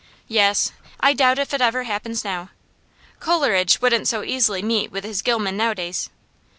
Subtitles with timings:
[0.27, 0.71] 'Yes.
[0.99, 2.49] I doubt if it ever happens now.
[3.19, 6.09] Coleridge wouldn't so easily meet with his Gillman nowadays.